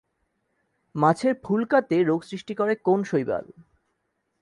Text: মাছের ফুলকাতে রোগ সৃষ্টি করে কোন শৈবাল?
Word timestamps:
মাছের 0.95 1.33
ফুলকাতে 1.43 1.97
রোগ 2.03 2.21
সৃষ্টি 2.23 2.53
করে 2.55 2.73
কোন 2.85 2.99
শৈবাল? 3.03 3.45